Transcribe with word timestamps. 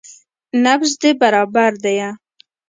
نبض 0.63 0.91
دې 1.01 1.11
برابر 1.21 1.71
ديه. 1.83 2.09